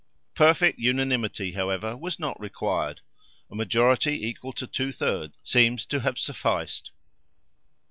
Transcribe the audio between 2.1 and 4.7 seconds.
not required; a majority equal to